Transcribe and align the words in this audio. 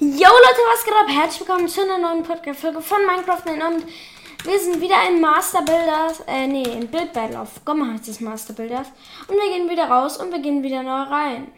Yo 0.00 0.06
Leute, 0.06 0.60
was 0.72 0.84
geht 0.84 0.94
ab? 0.94 1.08
Herzlich 1.08 1.40
willkommen 1.40 1.66
zu 1.66 1.82
einer 1.82 1.98
neuen 1.98 2.22
Podcast-Folge 2.22 2.80
von 2.80 2.98
Minecraft 3.04 3.42
und 3.46 3.84
wir 4.44 4.60
sind 4.60 4.80
wieder 4.80 4.94
in 5.08 5.20
Master 5.20 5.60
Builders, 5.62 6.20
äh, 6.28 6.46
nee, 6.46 6.62
in 6.62 6.88
Build 6.88 7.12
Battle 7.12 7.40
auf 7.40 7.64
Gomma 7.64 7.94
heißt 7.94 8.06
es 8.06 8.20
Master 8.20 8.52
Builders 8.52 8.86
und 9.26 9.34
wir 9.34 9.52
gehen 9.52 9.68
wieder 9.68 9.88
raus 9.88 10.16
und 10.16 10.30
wir 10.30 10.38
gehen 10.38 10.62
wieder 10.62 10.84
neu 10.84 11.02
rein. 11.02 11.50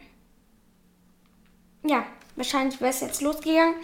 Ja, 1.83 2.07
wahrscheinlich 2.37 2.81
wäre 2.81 2.93
es 2.93 3.03
jetzt 3.03 3.21
losgegangen, 3.21 3.75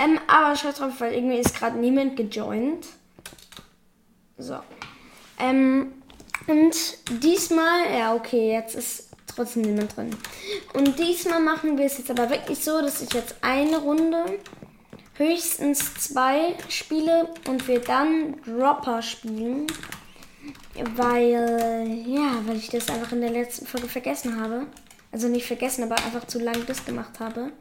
ähm, 0.00 0.20
aber 0.28 0.54
scheiß 0.54 0.76
drauf, 0.76 0.92
weil 1.00 1.14
irgendwie 1.14 1.38
ist 1.38 1.58
gerade 1.58 1.76
niemand 1.76 2.16
gejoint. 2.16 2.86
So, 4.36 4.60
ähm, 5.40 5.92
und 6.46 6.76
diesmal, 7.20 7.98
ja 7.98 8.14
okay, 8.14 8.52
jetzt 8.52 8.76
ist 8.76 9.07
trotzdem 9.38 9.62
niemand 9.62 9.96
drin. 9.96 10.10
Und 10.74 10.98
diesmal 10.98 11.40
machen 11.40 11.78
wir 11.78 11.86
es 11.86 11.98
jetzt 11.98 12.10
aber 12.10 12.28
wirklich 12.30 12.62
so, 12.62 12.80
dass 12.80 13.00
ich 13.00 13.12
jetzt 13.12 13.36
eine 13.40 13.78
Runde, 13.78 14.24
höchstens 15.14 15.94
zwei 15.94 16.54
spiele 16.68 17.28
und 17.48 17.66
wir 17.68 17.80
dann 17.80 18.36
Dropper 18.42 19.02
spielen. 19.02 19.66
Weil, 20.94 22.04
ja, 22.06 22.40
weil 22.46 22.56
ich 22.56 22.68
das 22.68 22.88
einfach 22.88 23.12
in 23.12 23.20
der 23.20 23.30
letzten 23.30 23.66
Folge 23.66 23.88
vergessen 23.88 24.40
habe. 24.40 24.66
Also 25.10 25.28
nicht 25.28 25.46
vergessen, 25.46 25.82
aber 25.84 25.96
einfach 25.96 26.26
zu 26.26 26.38
lang 26.38 26.64
das 26.66 26.84
gemacht 26.84 27.18
habe. 27.18 27.52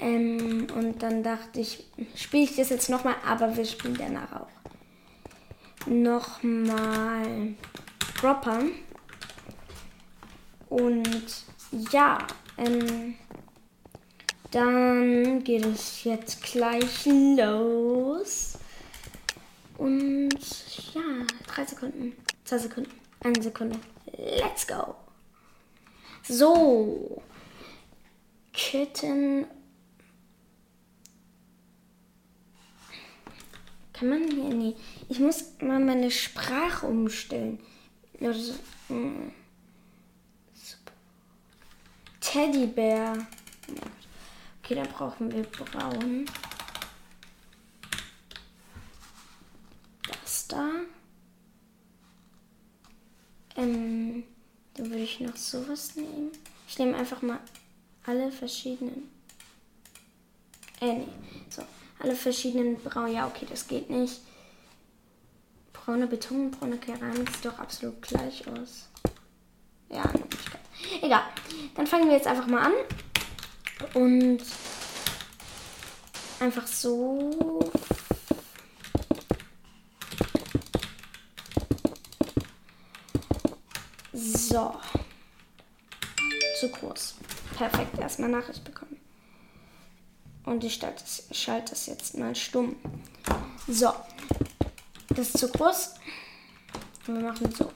Ähm, 0.00 0.66
und 0.76 1.02
dann 1.02 1.22
dachte 1.22 1.60
ich, 1.60 1.84
spiele 2.16 2.44
ich 2.44 2.56
das 2.56 2.70
jetzt 2.70 2.90
nochmal, 2.90 3.14
aber 3.26 3.56
wir 3.56 3.64
spielen 3.64 3.96
danach 3.98 4.42
auch. 4.42 4.48
Nochmal 5.86 7.54
Dropper. 8.20 8.64
Und 10.70 11.26
ja, 11.90 12.18
ähm, 12.56 13.16
dann 14.52 15.44
geht 15.44 15.66
es 15.66 16.04
jetzt 16.04 16.42
gleich 16.42 17.06
los. 17.06 18.56
Und 19.76 20.30
ja, 20.94 21.26
drei 21.46 21.64
Sekunden, 21.64 22.12
zwei 22.44 22.58
Sekunden, 22.58 22.90
eine 23.20 23.42
Sekunde. 23.42 23.78
Let's 24.16 24.66
go. 24.66 24.94
So. 26.22 27.20
Kitten. 28.52 29.46
Kann 33.92 34.08
man 34.08 34.30
hier? 34.30 34.54
Nee. 34.54 34.76
Ich 35.08 35.18
muss 35.18 35.54
mal 35.60 35.80
meine 35.80 36.10
Sprache 36.10 36.86
umstellen. 36.86 37.58
Also, 38.20 38.54
Teddybär. 42.30 43.26
Okay, 44.62 44.76
dann 44.76 44.86
brauchen 44.86 45.32
wir 45.32 45.42
braun. 45.42 46.26
Das 50.22 50.46
da. 50.46 50.68
Ähm, 53.56 54.22
dann 54.74 54.90
würde 54.90 55.02
ich 55.02 55.18
noch 55.18 55.36
sowas 55.36 55.96
nehmen. 55.96 56.30
Ich 56.68 56.78
nehme 56.78 56.96
einfach 56.96 57.20
mal 57.20 57.40
alle 58.06 58.30
verschiedenen. 58.30 59.10
Äh, 60.80 60.98
nee. 60.98 61.08
So, 61.48 61.62
alle 61.98 62.14
verschiedenen 62.14 62.76
braun. 62.76 63.12
Ja, 63.12 63.26
okay, 63.26 63.46
das 63.50 63.66
geht 63.66 63.90
nicht. 63.90 64.20
Braune 65.72 66.06
Beton 66.06 66.46
und 66.46 66.50
braune 66.52 66.78
Keramik 66.78 67.28
sieht 67.28 67.46
doch 67.46 67.58
absolut 67.58 68.00
gleich 68.02 68.46
aus. 68.46 68.88
Ja, 69.88 70.04
egal. 71.02 71.22
Dann 71.74 71.86
fangen 71.86 72.08
wir 72.08 72.16
jetzt 72.16 72.26
einfach 72.26 72.46
mal 72.46 72.66
an. 72.66 72.72
Und 73.94 74.42
einfach 76.40 76.66
so. 76.66 77.70
So. 84.12 84.74
Zu 86.58 86.68
groß. 86.70 87.14
Perfekt. 87.56 87.98
Erstmal 87.98 88.30
Nachricht 88.30 88.64
bekommen. 88.64 89.00
Und 90.44 90.64
ich 90.64 90.80
schalte 91.30 91.70
das 91.70 91.86
jetzt 91.86 92.18
mal 92.18 92.34
stumm. 92.34 92.76
So. 93.68 93.92
Das 95.08 95.28
ist 95.28 95.38
zu 95.38 95.48
groß. 95.48 95.94
Und 97.06 97.14
wir 97.16 97.22
machen 97.30 97.52
so. 97.54 97.70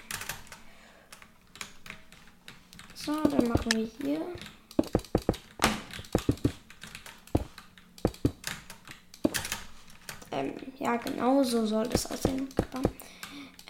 So, 3.05 3.13
dann 3.23 3.49
machen 3.49 3.71
wir 3.73 3.89
hier. 4.01 4.21
Ähm, 10.33 10.55
ja, 10.79 10.97
genau 10.97 11.43
so 11.43 11.67
soll 11.67 11.87
das 11.87 12.11
aussehen. 12.11 12.49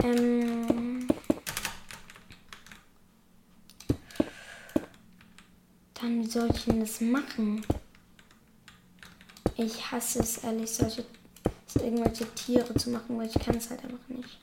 Ähm, 0.03 1.07
dann, 5.95 6.21
wie 6.21 6.27
soll 6.27 6.49
ich 6.53 6.63
denn 6.63 6.79
das 6.79 7.01
machen? 7.01 7.65
Ich 9.57 9.91
hasse 9.91 10.19
es 10.19 10.37
ehrlich, 10.37 10.71
solche 10.71 11.03
irgendwelche 11.75 12.25
Tiere 12.35 12.73
zu 12.75 12.89
machen, 12.89 13.17
weil 13.17 13.27
ich 13.27 13.33
kann 13.33 13.57
es 13.57 13.69
halt 13.69 13.83
einfach 13.83 14.07
nicht. 14.07 14.39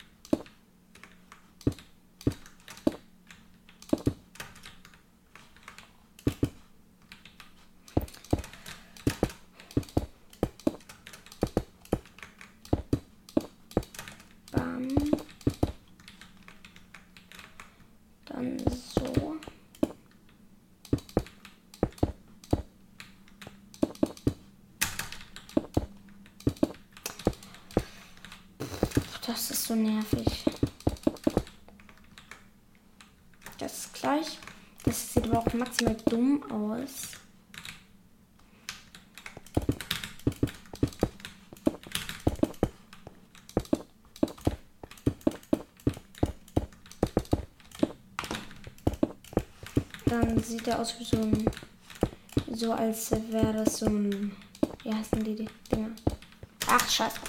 So 29.62 29.75
nervig. 29.75 30.45
Das 33.59 33.73
ist 33.73 33.95
gleich. 33.95 34.39
Das 34.84 35.15
sieht 35.15 35.25
aber 35.25 35.39
auch 35.39 35.55
maximal 35.55 35.97
dumm 36.06 36.43
aus. 36.50 37.12
Dann 50.06 50.43
sieht 50.43 50.67
er 50.67 50.81
aus 50.81 50.99
wie 50.99 51.05
so 51.05 51.19
ein. 51.19 51.50
So 52.53 52.73
als 52.73 53.12
wäre 53.31 53.53
das 53.53 53.79
so 53.79 53.87
ein. 53.87 54.33
Wie 54.83 54.93
heißen 54.93 55.23
die 55.23 55.49
Dinger? 55.71 55.91
Ach, 56.67 56.91
scheiße. 56.91 57.21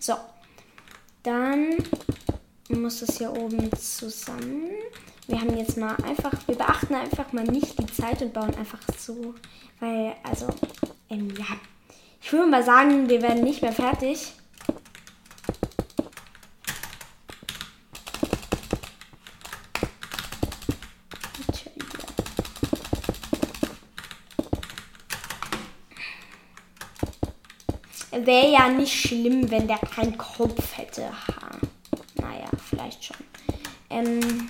So. 0.00 0.14
Dann 1.28 1.76
muss 2.70 3.02
es 3.02 3.18
hier 3.18 3.30
oben 3.30 3.70
zusammen. 3.76 4.70
Wir 5.26 5.38
haben 5.38 5.58
jetzt 5.58 5.76
mal 5.76 5.94
einfach, 5.96 6.32
wir 6.46 6.54
beachten 6.54 6.94
einfach 6.94 7.34
mal 7.34 7.44
nicht 7.44 7.78
die 7.78 7.86
Zeit 7.86 8.22
und 8.22 8.32
bauen 8.32 8.54
einfach 8.54 8.80
so, 8.96 9.34
weil, 9.78 10.14
also, 10.22 10.46
ähm, 11.10 11.28
ja, 11.36 11.44
ich 12.22 12.32
würde 12.32 12.50
mal 12.50 12.64
sagen, 12.64 13.10
wir 13.10 13.20
werden 13.20 13.44
nicht 13.44 13.60
mehr 13.60 13.74
fertig. 13.74 14.32
Wäre 28.24 28.50
ja 28.50 28.68
nicht 28.68 28.92
schlimm, 28.92 29.50
wenn 29.50 29.68
der 29.68 29.78
keinen 29.78 30.18
Kopf 30.18 30.76
hätte. 30.76 31.04
Ha. 31.04 31.58
Naja, 32.16 32.48
vielleicht 32.68 33.04
schon. 33.04 33.16
Ähm. 33.90 34.48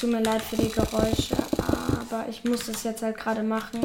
Tut 0.00 0.10
mir 0.10 0.22
leid 0.22 0.42
für 0.42 0.56
die 0.56 0.70
Geräusche, 0.70 1.36
aber 1.56 2.28
ich 2.28 2.44
muss 2.44 2.66
das 2.66 2.84
jetzt 2.84 3.02
halt 3.02 3.16
gerade 3.16 3.42
machen. 3.42 3.80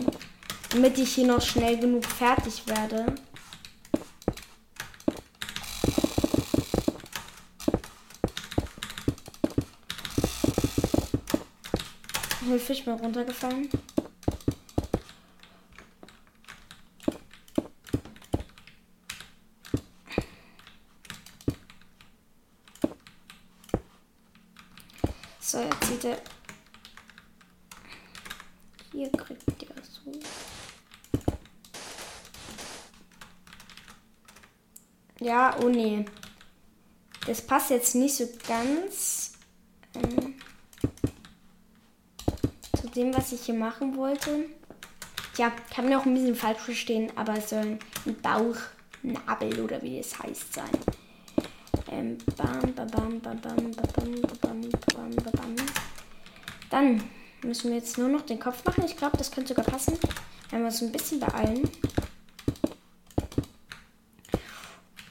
Damit 0.70 0.98
ich 1.00 1.16
hier 1.16 1.26
noch 1.26 1.42
schnell 1.42 1.78
genug 1.78 2.06
fertig 2.06 2.64
werde. 2.68 3.08
Fisch 12.60 12.86
mal 12.86 12.96
runtergefallen. 12.96 13.68
Er. 26.04 26.18
Hier 28.92 29.12
kriegt 29.12 29.64
ihr 29.64 29.70
so. 29.84 30.12
Ja, 35.20 35.58
oh 35.64 35.70
nee. 35.70 36.06
Das 37.26 37.42
passt 37.42 37.70
jetzt 37.70 37.96
nicht 37.96 38.16
so 38.16 38.28
ganz 38.46 39.34
ähm, 39.96 40.36
zu 42.82 42.88
dem, 42.90 43.14
was 43.16 43.32
ich 43.32 43.46
hier 43.46 43.56
machen 43.56 43.96
wollte. 43.96 44.50
Tja, 45.34 45.52
kann 45.74 45.88
mir 45.88 45.98
auch 45.98 46.06
ein 46.06 46.14
bisschen 46.14 46.36
falsch 46.36 46.60
verstehen, 46.60 47.12
aber 47.16 47.38
es 47.38 47.50
soll 47.50 47.80
ein 48.06 48.22
Bauchnabel 48.22 49.62
oder 49.62 49.82
wie 49.82 50.00
es 50.00 50.20
heißt 50.20 50.54
sein. 50.54 50.70
Ähm, 51.90 52.18
bam, 52.36 52.74
bam, 52.74 52.88
bam, 52.88 53.20
bam, 53.22 53.42
bam, 53.42 53.72
bam, 53.72 54.22
bam, 54.42 54.62
bam, 54.62 55.12
bam, 55.16 55.32
bam. 55.32 55.56
Dann 56.74 57.04
müssen 57.44 57.70
wir 57.70 57.78
jetzt 57.78 58.00
nur 58.00 58.10
noch 58.10 58.22
den 58.22 58.40
Kopf 58.40 58.66
machen. 58.66 58.84
Ich 58.84 58.98
glaube, 58.98 59.16
das 59.16 59.30
könnte 59.30 59.50
sogar 59.50 59.64
passen, 59.64 59.96
wenn 60.50 60.62
wir 60.62 60.66
uns 60.66 60.82
ein 60.82 60.92
bisschen 60.92 61.20
beeilen. 61.20 61.70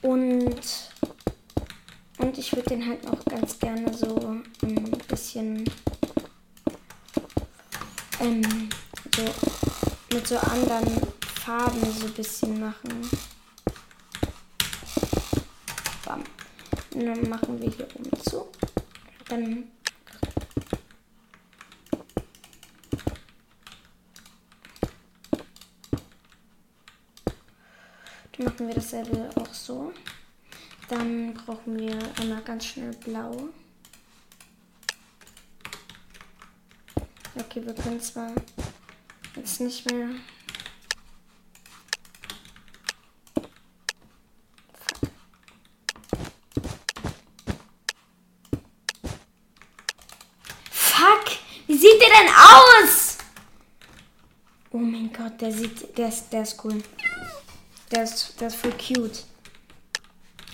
Und, 0.01 0.61
und 2.19 2.37
ich 2.37 2.53
würde 2.53 2.69
den 2.69 2.85
halt 2.85 3.07
auch 3.07 3.25
ganz 3.27 3.61
gerne 3.61 3.95
so 3.95 4.43
ein 4.63 4.99
bisschen 5.07 5.65
ähm, 8.19 8.69
so 9.15 9.23
mit 10.13 10.27
so 10.27 10.39
anderen 10.39 11.01
Farben 11.45 11.93
so 11.93 12.07
ein 12.07 12.13
bisschen 12.13 12.59
machen. 12.59 13.09
Bam. 16.05 16.25
Und 16.93 17.07
dann 17.07 17.29
machen 17.29 17.61
wir 17.61 17.71
hier 17.71 17.87
oben 17.95 18.21
zu. 18.21 18.49
Dann 19.29 19.69
Dann 28.33 28.47
machen 28.47 28.67
wir 28.67 28.75
dasselbe 28.75 29.31
auch 29.35 29.53
so. 29.53 29.93
Dann 30.89 31.35
brauchen 31.35 31.79
wir 31.79 31.99
einmal 32.19 32.43
ganz 32.43 32.67
schnell 32.67 32.93
blau. 32.93 33.49
Okay, 37.35 37.65
wir 37.65 37.75
können 37.75 38.01
zwar 38.01 38.31
jetzt 39.37 39.61
nicht 39.61 39.91
mehr. 39.91 40.09
Fuck! 50.71 51.25
Wie 51.67 51.77
sieht 51.77 52.01
der 52.01 52.09
denn 52.09 52.29
aus? 52.35 53.19
Oh 54.71 54.79
mein 54.79 55.13
Gott, 55.13 55.41
der 55.41 55.53
sieht, 55.53 55.97
der 55.97 56.09
ist, 56.09 56.31
der 56.33 56.43
ist 56.43 56.63
cool. 56.65 56.83
Der 57.93 58.05
ist, 58.05 58.41
der 58.41 58.49
ist 58.49 58.57
voll 58.57 58.73
cute. 58.73 59.25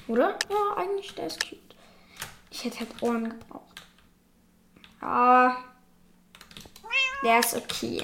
Oder? 0.08 0.37
Ja, 0.50 0.76
eigentlich, 0.76 1.14
der 1.14 1.29
ist 1.29 1.40
cute. 1.40 1.76
Ich 2.50 2.64
hätte 2.64 2.81
halt 2.81 3.02
Ohren 3.02 3.31
gebraucht. 3.31 3.82
Ah. 5.00 5.56
Der 7.23 7.38
ist 7.38 7.55
okay. 7.55 8.02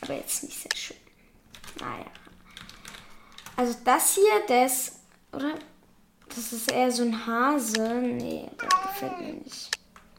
Aber 0.00 0.14
jetzt 0.14 0.42
nicht 0.42 0.60
sehr 0.60 0.76
schön. 0.76 0.96
Naja. 1.78 2.06
Also 3.56 3.76
das 3.84 4.14
hier, 4.14 4.46
der 4.48 4.66
ist, 4.66 4.98
oder? 5.32 5.54
Das 6.28 6.52
ist 6.52 6.70
eher 6.70 6.90
so 6.90 7.02
ein 7.02 7.26
Hase. 7.26 7.94
Nee, 7.94 8.50
der 8.60 8.68
gefällt 8.68 9.20
mir 9.20 9.32
nicht. 9.34 9.70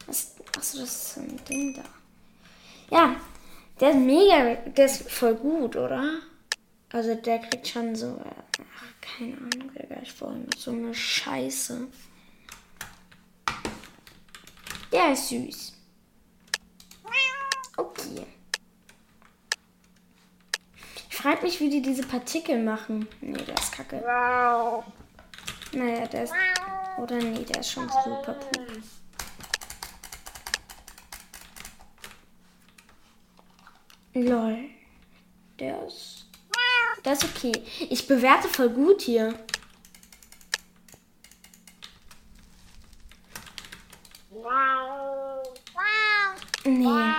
Was, 0.05 0.35
achso, 0.55 0.79
das 0.79 0.89
ist 0.89 1.13
so 1.13 1.21
ein 1.21 1.45
Ding 1.45 1.75
da. 1.75 1.83
Ja, 2.95 3.15
der 3.79 3.91
ist 3.91 3.97
mega, 3.97 4.55
der 4.55 4.85
ist 4.85 5.11
voll 5.11 5.35
gut, 5.35 5.75
oder? 5.75 6.21
Also 6.91 7.15
der 7.15 7.39
kriegt 7.39 7.67
schon 7.67 7.95
so, 7.95 8.19
ach, 8.23 9.01
keine 9.01 9.35
Ahnung, 9.37 9.71
Digga, 9.73 10.01
ich 10.01 10.19
wollte 10.21 10.57
so 10.57 10.71
eine 10.71 10.93
Scheiße. 10.93 11.87
Der 14.91 15.11
ist 15.11 15.27
süß. 15.29 15.73
Okay. 17.75 18.25
Ich 21.09 21.15
frage 21.17 21.43
mich, 21.43 21.59
wie 21.59 21.69
die 21.69 21.81
diese 21.81 22.03
Partikel 22.03 22.63
machen. 22.63 23.07
Nee, 23.21 23.33
der 23.33 23.55
ist 23.55 23.71
kacke. 23.71 24.01
Naja, 25.73 26.07
der 26.07 26.23
ist. 26.23 26.33
Oder 26.97 27.17
nee, 27.17 27.43
der 27.43 27.59
ist 27.59 27.71
schon 27.71 27.89
super 27.89 28.33
pup. 28.33 28.51
Lol. 34.13 34.69
Der 35.59 35.85
ist. 35.85 36.26
Das 37.07 37.23
ist 37.23 37.37
okay. 37.37 37.53
Ich 37.89 38.05
bewerte 38.05 38.49
voll 38.49 38.69
gut 38.69 39.01
hier. 39.01 39.33
Nee. 46.65 47.13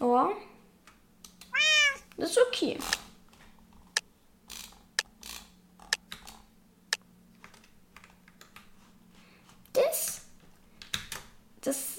Oh. 0.00 0.30
Das 2.16 2.30
ist 2.30 2.38
okay. 2.48 2.78
Das. 9.74 10.22
Das 11.60 11.98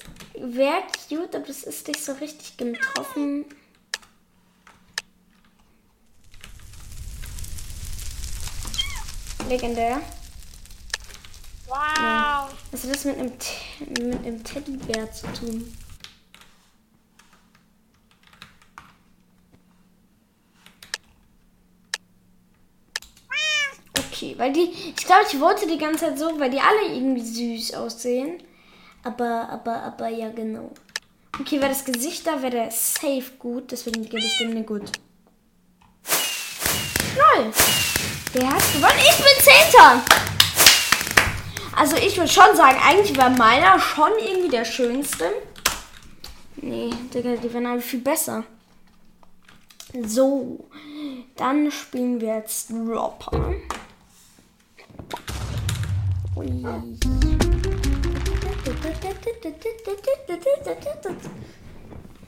wäre 0.56 0.84
cute, 1.08 1.36
aber 1.36 1.46
das 1.46 1.64
ist 1.64 1.88
nicht 1.88 2.04
so 2.04 2.14
richtig 2.14 2.58
getroffen. 2.58 3.46
Legendär. 9.48 10.02
Wow. 11.68 12.50
Nee. 12.50 12.58
Was 12.72 12.84
hat 12.84 12.94
das 12.94 13.06
mit 13.06 13.18
einem, 13.18 13.32
mit 14.10 14.26
einem 14.26 14.44
Teddybär 14.44 15.12
zu 15.12 15.28
tun? 15.34 15.78
Okay, 23.98 24.36
weil 24.38 24.54
die, 24.54 24.72
ich 24.72 24.96
glaube, 24.96 25.26
ich 25.32 25.40
wollte 25.40 25.68
die 25.68 25.78
ganze 25.78 26.06
Zeit 26.06 26.18
so, 26.18 26.40
weil 26.40 26.50
die 26.50 26.60
alle 26.60 26.94
irgendwie 26.94 27.22
süß 27.22 27.74
aussehen. 27.76 28.42
Aber, 29.06 29.48
aber, 29.50 29.84
aber, 29.84 30.08
ja, 30.10 30.30
genau. 30.30 30.72
Okay, 31.40 31.60
wäre 31.60 31.70
das 31.70 31.86
Gesicht 31.86 32.26
da, 32.26 32.42
wäre 32.42 32.52
der 32.52 32.72
safe 32.72 33.34
gut. 33.38 33.72
Deswegen 33.72 34.02
gebe 34.02 34.18
ich 34.18 34.38
dem 34.40 34.50
eine 34.52 34.64
gut. 34.64 34.92
Null. 37.16 37.54
Der 38.34 38.50
hat 38.50 38.74
gewonnen. 38.74 39.00
Ich 39.00 39.18
bin 39.18 39.44
Zehnter. 39.44 40.02
Also 41.76 41.98
ich 41.98 42.18
würde 42.18 42.32
schon 42.32 42.56
sagen, 42.56 42.80
eigentlich 42.84 43.16
wäre 43.16 43.30
meiner 43.30 43.80
schon 43.80 44.12
irgendwie 44.18 44.50
der 44.50 44.66
schönste. 44.66 45.26
Nee, 46.56 46.90
Digga, 47.14 47.36
die 47.36 47.54
wären 47.54 47.68
alle 47.68 47.82
viel 47.82 48.02
besser. 48.02 48.44
So, 50.04 50.68
dann 51.36 51.70
spielen 51.70 52.20
wir 52.20 52.38
jetzt 52.38 52.72
Dropper. 52.72 53.54
Ui. 56.36 56.66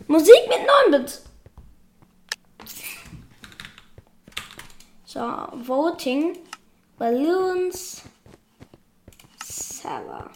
Musik 0.08 0.48
mit 0.48 0.60
9-Bit. 0.68 1.22
So, 5.06 5.20
Voting, 5.54 6.38
Balloons, 6.98 8.02
Server, 9.44 10.32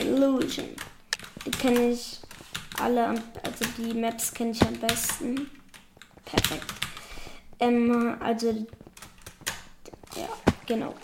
Illusion. 0.00 0.68
Die 1.44 1.50
kenne 1.50 1.90
ich 1.90 2.20
alle, 2.80 3.08
also 3.42 3.64
die 3.76 3.92
Maps 3.92 4.32
kenne 4.32 4.52
ich 4.52 4.62
am 4.62 4.74
besten. 4.74 5.50
Perfekt. 6.24 6.66
Ähm, 7.60 8.16
also, 8.20 8.50
ja, 10.14 10.28
genau. 10.66 10.94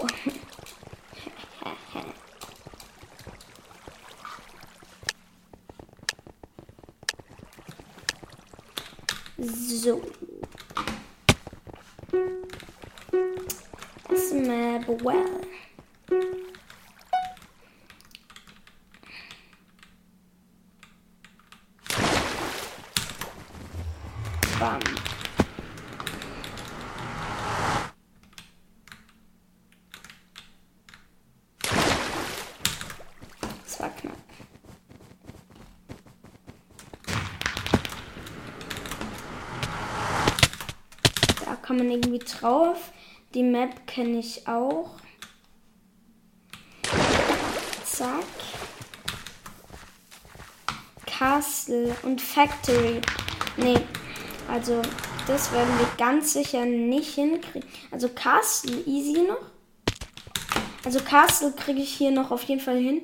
So. 9.44 10.00
Das 14.08 14.32
well. 15.02 15.40
Kann 41.72 41.78
man 41.78 41.90
irgendwie 41.90 42.18
drauf. 42.18 42.92
Die 43.32 43.42
Map 43.42 43.86
kenne 43.86 44.18
ich 44.18 44.46
auch. 44.46 44.90
Zack. 47.86 48.26
Castle 51.06 51.96
und 52.02 52.20
Factory. 52.20 53.00
Nee, 53.56 53.80
also 54.48 54.82
das 55.26 55.50
werden 55.50 55.78
wir 55.78 55.88
ganz 55.96 56.34
sicher 56.34 56.66
nicht 56.66 57.14
hinkriegen. 57.14 57.66
Also 57.90 58.10
Castle 58.10 58.82
easy 58.84 59.22
noch. 59.22 59.40
Also 60.84 61.00
Castle 61.00 61.52
kriege 61.52 61.80
ich 61.80 61.94
hier 61.94 62.10
noch 62.10 62.30
auf 62.30 62.42
jeden 62.42 62.60
Fall 62.60 62.76
hin. 62.76 63.00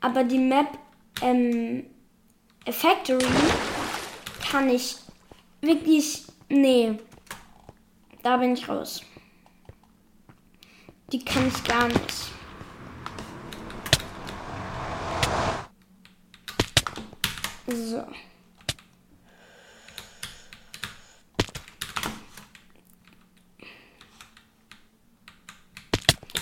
Aber 0.00 0.24
die 0.24 0.38
Map 0.38 0.76
ähm, 1.22 1.86
Factory 2.68 3.24
kann 4.50 4.68
ich 4.70 4.96
wirklich. 5.60 6.24
Nee. 6.48 6.98
Da 8.28 8.36
bin 8.36 8.52
ich 8.52 8.68
raus. 8.68 9.02
Die 11.10 11.24
kann 11.24 11.48
ich 11.48 11.64
gar 11.64 11.88
nicht. 11.88 12.30
So. 17.68 18.06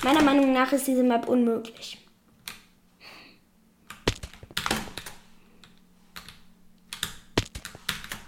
Meiner 0.02 0.22
Meinung 0.22 0.52
nach 0.52 0.72
ist 0.72 0.88
diese 0.88 1.04
Map 1.04 1.28
unmöglich. 1.28 2.04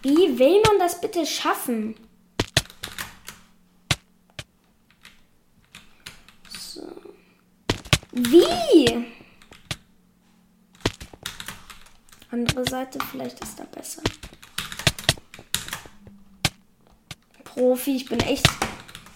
Wie 0.03 0.39
will 0.39 0.63
man 0.65 0.79
das 0.79 1.01
bitte 1.01 1.27
schaffen? 1.27 1.97
So. 6.79 6.83
Wie? 8.21 9.07
Andere 12.33 12.69
Seite, 12.69 12.99
vielleicht 13.13 13.39
ist 13.39 13.61
da 13.61 13.65
besser. 13.65 14.03
Profi, 17.45 17.95
ich 17.95 18.07
bin 18.07 18.19
echt. 18.19 18.45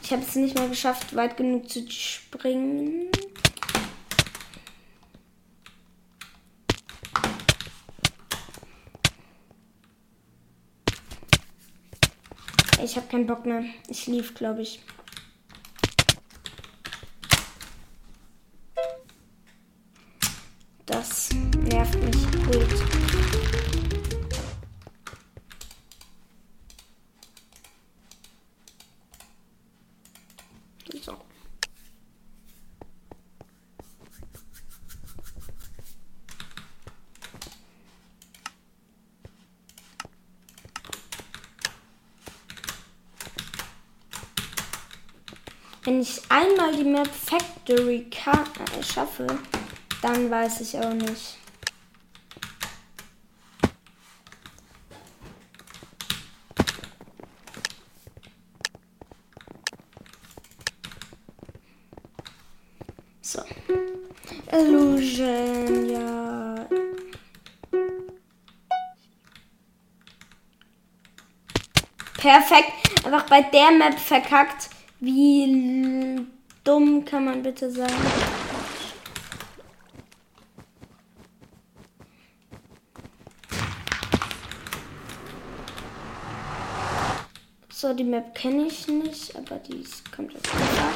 Ich 0.04 0.12
habe 0.12 0.22
es 0.22 0.36
nicht 0.36 0.56
mal 0.56 0.68
geschafft, 0.68 1.16
weit 1.16 1.36
genug 1.36 1.68
zu 1.68 1.90
springen. 1.90 3.10
Ich 12.84 12.96
habe 12.96 13.08
keinen 13.08 13.26
Bock 13.26 13.46
mehr. 13.46 13.64
Ich 13.88 14.06
lief, 14.06 14.34
glaube 14.34 14.62
ich. 14.62 14.80
Wenn 45.92 46.00
ich 46.00 46.22
einmal 46.30 46.74
die 46.74 46.84
Map 46.84 47.06
Factory 47.06 48.06
äh, 48.08 48.82
schaffe, 48.82 49.26
dann 50.00 50.30
weiß 50.30 50.62
ich 50.62 50.78
auch 50.78 50.94
nicht. 50.94 51.36
So. 63.20 63.42
Illusion, 64.50 65.90
ja. 65.90 66.66
Perfekt. 72.14 72.72
Einfach 73.04 73.26
bei 73.28 73.42
der 73.42 73.72
Map 73.72 73.98
verkackt. 73.98 74.70
Wie 75.04 76.24
dumm 76.62 77.04
kann 77.04 77.24
man 77.24 77.42
bitte 77.42 77.68
sein? 77.68 77.90
So, 87.68 87.92
die 87.94 88.04
Map 88.04 88.32
kenne 88.36 88.68
ich 88.68 88.86
nicht, 88.86 89.34
aber 89.34 89.56
die 89.56 89.84
kommt 90.14 90.34
jetzt 90.34 90.54
einfach. 90.54 90.92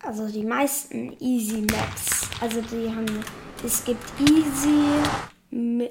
Also 0.00 0.26
die 0.26 0.42
meisten 0.42 1.16
Easy 1.20 1.60
Maps. 1.60 2.28
Also 2.40 2.60
die 2.60 2.92
haben. 2.92 3.24
Es 3.64 3.84
gibt 3.84 4.02
Easy, 4.18 4.82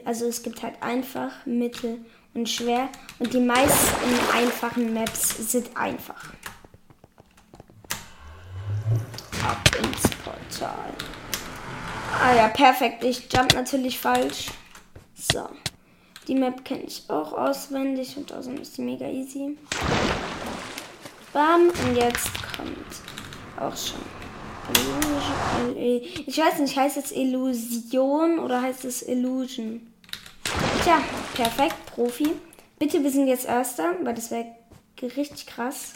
also 0.03 0.25
es 0.25 0.43
gibt 0.43 0.61
halt 0.61 0.83
einfach, 0.83 1.45
Mittel 1.45 1.99
und 2.33 2.49
schwer. 2.49 2.89
Und 3.19 3.33
die 3.33 3.39
meisten 3.39 3.97
einfachen 4.33 4.93
Maps 4.93 5.51
sind 5.51 5.75
einfach. 5.75 6.33
Ab 9.45 9.69
ins 9.77 10.01
Portal. 10.23 10.93
Ah 12.21 12.35
ja, 12.35 12.47
perfekt. 12.49 13.03
Ich 13.03 13.31
jump 13.31 13.53
natürlich 13.53 13.99
falsch. 13.99 14.47
So. 15.15 15.49
Die 16.27 16.35
Map 16.35 16.63
kenne 16.63 16.83
ich 16.83 17.05
auch 17.09 17.33
auswendig 17.33 18.15
und 18.17 18.31
außerdem 18.31 18.61
ist 18.61 18.75
sie 18.75 18.83
mega 18.83 19.07
easy. 19.07 19.57
Bam. 21.33 21.69
Und 21.69 21.95
jetzt 21.95 22.29
kommt 22.55 22.77
auch 23.59 23.75
schon. 23.75 23.99
Ich 25.75 26.37
weiß 26.37 26.59
nicht, 26.59 26.77
heißt 26.77 26.97
es 26.97 27.11
Illusion 27.11 28.39
oder 28.39 28.61
heißt 28.61 28.85
es 28.85 29.01
Illusion? 29.01 29.91
Tja, 30.83 31.01
perfekt, 31.33 31.75
Profi. 31.93 32.35
Bitte, 32.77 33.03
wir 33.03 33.11
sind 33.11 33.27
jetzt 33.27 33.45
Erster, 33.45 33.95
weil 34.03 34.13
das 34.13 34.31
wäre 34.31 34.45
richtig 35.01 35.45
krass. 35.45 35.93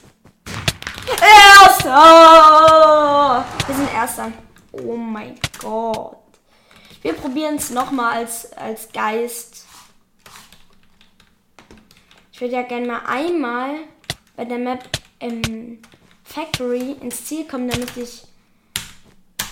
Erster! 1.22 1.94
Wir 3.66 3.76
sind 3.76 3.94
Erster. 3.94 4.32
Oh 4.74 4.98
mein 4.98 5.40
Gott. 5.60 6.18
Wir 7.02 7.14
probieren 7.14 7.56
es 7.56 7.70
nochmal 7.70 8.18
als, 8.18 8.52
als 8.54 8.92
Geist. 8.92 9.66
Ich 12.32 12.42
würde 12.42 12.56
ja 12.56 12.64
gerne 12.64 12.88
mal 12.88 13.02
einmal 13.06 13.76
bei 14.36 14.44
der 14.46 14.58
Map 14.58 14.84
ähm, 15.20 15.82
Factory 16.24 16.98
ins 17.00 17.26
Ziel 17.26 17.46
kommen, 17.46 17.70
damit 17.70 17.96
ich 17.96 18.24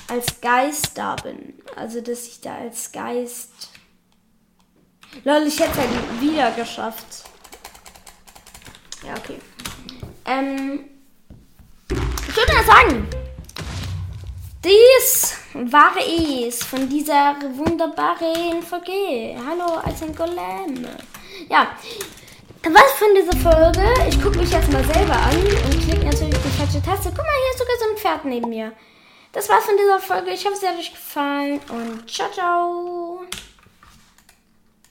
als 0.08 0.42
Geist 0.42 0.98
da 0.98 1.16
bin. 1.16 1.62
Also, 1.76 2.02
dass 2.02 2.28
ich 2.28 2.42
da 2.42 2.56
als 2.56 2.92
Geist. 2.92 3.71
Lol, 5.24 5.48
ich 5.48 5.60
hätte 5.60 5.80
halt 5.80 6.22
wieder 6.22 6.52
geschafft. 6.52 7.24
Ja, 9.06 9.14
okay. 9.18 9.40
Ähm. 10.26 10.86
Ich 11.90 12.38
würde 12.38 12.54
mal 12.54 12.66
sagen, 12.66 13.10
dies 14.64 15.36
war 15.54 15.92
es 15.98 16.64
von 16.64 16.88
dieser 16.88 17.36
wunderbaren 17.56 18.64
Folge. 18.64 19.36
Hallo, 19.46 19.76
als 19.84 20.02
ein 20.02 20.16
Golem. 20.16 20.88
Ja, 21.50 21.76
was 22.64 22.92
von 22.94 23.08
dieser 23.16 23.38
Folge? 23.38 23.94
Ich 24.08 24.22
gucke 24.22 24.38
mich 24.38 24.52
jetzt 24.52 24.72
mal 24.72 24.84
selber 24.84 25.16
an 25.16 25.36
und 25.36 25.82
klicke 25.82 26.06
natürlich 26.06 26.38
die 26.38 26.58
falsche 26.58 26.82
Taste. 26.82 27.10
Guck 27.10 27.18
mal, 27.18 27.26
hier 27.26 27.52
ist 27.52 27.58
sogar 27.58 27.76
so 27.80 27.90
ein 27.90 27.98
Pferd 27.98 28.26
neben 28.26 28.50
mir. 28.50 28.72
Das 29.32 29.50
war's 29.50 29.66
von 29.66 29.76
dieser 29.78 30.00
Folge. 30.00 30.32
Ich 30.32 30.46
hoffe, 30.46 30.56
es 30.56 30.68
hat 30.68 30.78
euch 30.78 30.92
gefallen 30.92 31.60
und 31.70 32.10
ciao, 32.10 32.30
ciao. 32.32 32.91